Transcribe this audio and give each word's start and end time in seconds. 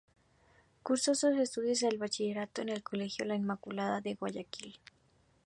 Cursó 0.81 1.13
sus 1.13 1.35
estudios 1.37 1.81
del 1.81 1.99
bachillerato 1.99 2.63
en 2.63 2.69
el 2.69 2.81
colegio 2.81 3.23
"La 3.23 3.35
Inmaculada" 3.35 4.01
de 4.01 4.15
Guayaquil. 4.15 4.79